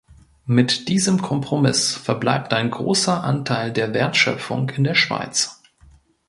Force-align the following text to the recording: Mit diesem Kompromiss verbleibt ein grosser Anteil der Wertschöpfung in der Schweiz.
Mit 0.47 0.87
diesem 0.89 1.21
Kompromiss 1.21 1.93
verbleibt 1.93 2.55
ein 2.55 2.71
grosser 2.71 3.23
Anteil 3.23 3.71
der 3.71 3.93
Wertschöpfung 3.93 4.67
in 4.71 4.83
der 4.83 4.95
Schweiz. 4.95 5.61